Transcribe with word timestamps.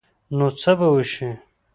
نو 0.37 0.47
څه 0.59 0.71
به 0.79 0.87
وشي؟ 0.93 1.29